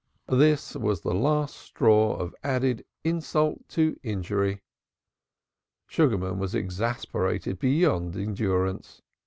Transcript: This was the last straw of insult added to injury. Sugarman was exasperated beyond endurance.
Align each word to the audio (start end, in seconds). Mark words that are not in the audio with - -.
This 0.31 0.75
was 0.75 1.01
the 1.01 1.13
last 1.13 1.55
straw 1.55 2.15
of 2.15 2.33
insult 3.03 3.03
added 3.05 3.65
to 3.69 3.99
injury. 4.01 4.63
Sugarman 5.85 6.39
was 6.39 6.55
exasperated 6.55 7.59
beyond 7.59 8.15
endurance. 8.17 9.03